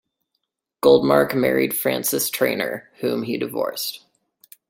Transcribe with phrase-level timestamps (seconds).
[0.83, 4.03] Goldmark married Frances Trainer, whom he divorced.